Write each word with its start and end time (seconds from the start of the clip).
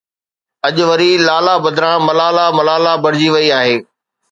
اڄ 0.67 0.75
وري 0.89 1.11
لالا 1.27 1.55
بدران 1.65 1.99
ملاله 2.07 2.45
ملاله 2.57 2.93
بڻجي 3.03 3.29
وئي 3.35 3.47
آهي. 3.59 3.75